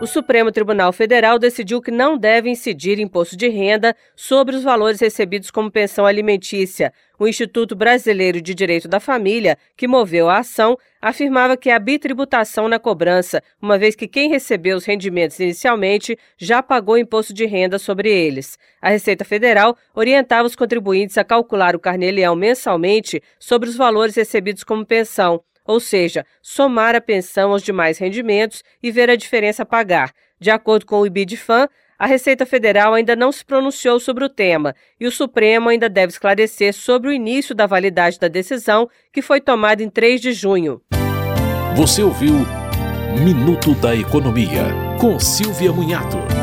[0.00, 5.00] O Supremo Tribunal Federal decidiu que não deve incidir imposto de renda sobre os valores
[5.00, 6.92] recebidos como pensão alimentícia.
[7.16, 12.68] O Instituto Brasileiro de Direito da Família, que moveu a ação, afirmava que a bitributação
[12.68, 17.78] na cobrança, uma vez que quem recebeu os rendimentos inicialmente já pagou imposto de renda
[17.78, 18.58] sobre eles.
[18.82, 24.64] A Receita Federal orientava os contribuintes a calcular o carnê-leão mensalmente sobre os valores recebidos
[24.64, 29.66] como pensão ou seja, somar a pensão aos demais rendimentos e ver a diferença a
[29.66, 30.12] pagar.
[30.40, 31.68] De acordo com o IBIDFAM,
[31.98, 36.12] a Receita Federal ainda não se pronunciou sobre o tema e o Supremo ainda deve
[36.12, 40.82] esclarecer sobre o início da validade da decisão, que foi tomada em 3 de junho.
[41.76, 42.34] Você ouviu
[43.22, 44.64] Minuto da Economia,
[45.00, 46.33] com Silvia Munhato.